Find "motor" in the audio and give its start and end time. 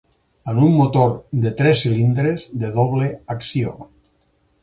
0.77-1.11